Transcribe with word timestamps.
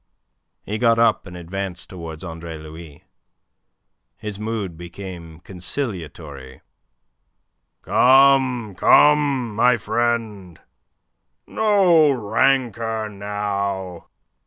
He 0.65 0.79
got 0.79 0.97
up, 0.97 1.27
and 1.27 1.37
advanced 1.37 1.87
towards 1.91 2.23
Andre 2.23 2.57
Louis. 2.57 3.03
His 4.17 4.39
mood 4.39 4.75
became 4.75 5.41
conciliatory. 5.41 6.61
"Come, 7.83 8.73
come, 8.73 9.53
my 9.53 9.77
friend, 9.77 10.59
no 11.45 12.09
rancour 12.09 13.09
now. 13.09 14.07